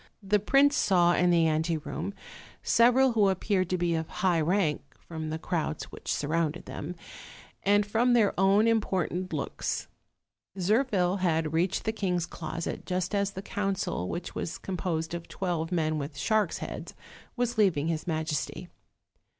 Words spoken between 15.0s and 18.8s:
of twelve men with sharks' heads, was leaving his majesty.